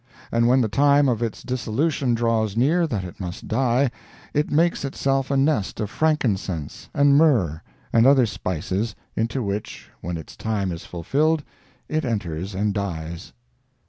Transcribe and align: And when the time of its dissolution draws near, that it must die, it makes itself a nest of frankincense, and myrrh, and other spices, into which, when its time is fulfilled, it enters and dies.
And 0.31 0.47
when 0.47 0.61
the 0.61 0.67
time 0.67 1.07
of 1.07 1.21
its 1.21 1.43
dissolution 1.43 2.15
draws 2.15 2.57
near, 2.57 2.87
that 2.87 3.03
it 3.03 3.19
must 3.19 3.47
die, 3.47 3.91
it 4.33 4.49
makes 4.49 4.83
itself 4.83 5.29
a 5.29 5.37
nest 5.37 5.79
of 5.79 5.91
frankincense, 5.91 6.89
and 6.91 7.15
myrrh, 7.15 7.61
and 7.93 8.07
other 8.07 8.25
spices, 8.25 8.95
into 9.15 9.43
which, 9.43 9.91
when 10.01 10.17
its 10.17 10.35
time 10.35 10.71
is 10.71 10.85
fulfilled, 10.85 11.43
it 11.87 12.03
enters 12.03 12.55
and 12.55 12.73
dies. 12.73 13.31